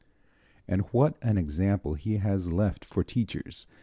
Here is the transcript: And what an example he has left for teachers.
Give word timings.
And 0.67 0.81
what 0.93 1.15
an 1.21 1.37
example 1.37 1.93
he 1.93 2.17
has 2.17 2.49
left 2.51 2.83
for 2.85 3.03
teachers. 3.03 3.67